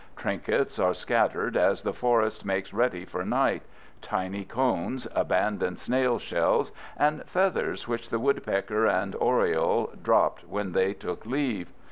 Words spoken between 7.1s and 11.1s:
feathers which the woodpecker and oriole dropped when they